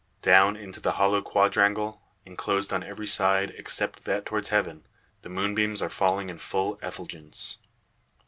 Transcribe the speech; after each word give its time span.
Down 0.23 0.57
into 0.57 0.79
the 0.79 0.93
hollow 0.93 1.21
quadrangle 1.21 2.01
enclosed 2.25 2.73
on 2.73 2.81
every 2.81 3.05
side, 3.05 3.53
except 3.55 4.03
that 4.05 4.25
towards 4.25 4.49
heaven 4.49 4.87
the 5.21 5.29
moonbeams 5.29 5.79
are 5.79 5.89
falling 5.91 6.31
in 6.31 6.39
full 6.39 6.79
effulgence. 6.81 7.59